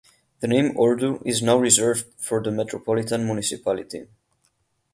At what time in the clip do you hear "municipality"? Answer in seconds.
3.27-4.07